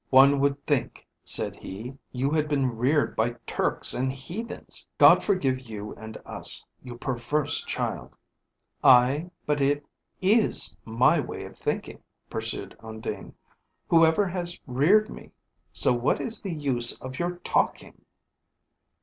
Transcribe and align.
"One 0.09 0.39
would 0.39 0.65
think," 0.65 1.05
said 1.23 1.57
he, 1.57 1.93
"you 2.11 2.31
had 2.31 2.47
been 2.47 2.75
reared 2.75 3.15
by 3.15 3.33
Turks 3.45 3.93
and 3.93 4.11
heathens; 4.11 4.87
God 4.97 5.21
forgive 5.21 5.59
you 5.61 5.93
and 5.93 6.17
us, 6.25 6.65
you 6.81 6.97
perverse 6.97 7.63
child." 7.65 8.17
"Ay 8.83 9.29
but 9.45 9.61
it 9.61 9.85
is 10.19 10.75
my 10.85 11.19
way 11.19 11.45
of 11.45 11.55
thinking," 11.55 12.01
pursued 12.31 12.75
Undine, 12.79 13.35
"whoever 13.89 14.25
has 14.25 14.59
reared 14.65 15.07
me, 15.07 15.33
so 15.71 15.93
what 15.93 16.19
is 16.19 16.41
the 16.41 16.51
use 16.55 16.99
of 16.99 17.19
your 17.19 17.33
talking?" 17.43 18.03